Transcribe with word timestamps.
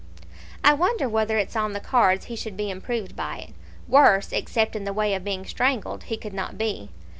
"I 0.63 0.73
wonder 0.73 1.07
whether 1.07 1.37
it's 1.37 1.55
on 1.55 1.73
the 1.73 1.79
cards 1.79 2.25
he 2.25 2.35
should 2.35 2.57
be 2.57 2.71
improved 2.71 3.15
by 3.15 3.37
it; 3.49 3.53
worse, 3.87 4.31
except 4.31 4.75
in 4.75 4.83
the 4.83 4.93
way 4.93 5.13
of 5.13 5.23
being 5.23 5.45
strangled, 5.45 6.05
he 6.05 6.17
could 6.17 6.33
not 6.33 6.57
be. 6.57 6.89